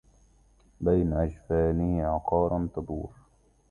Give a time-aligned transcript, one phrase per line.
[0.81, 3.09] بين أجفانه عقار تدور